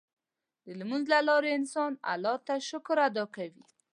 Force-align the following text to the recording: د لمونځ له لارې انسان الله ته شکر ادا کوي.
د 0.65 0.67
لمونځ 0.79 1.05
له 1.13 1.19
لارې 1.29 1.49
انسان 1.59 1.91
الله 2.11 2.35
ته 2.47 2.53
شکر 2.69 2.97
ادا 3.07 3.25
کوي. 3.35 3.63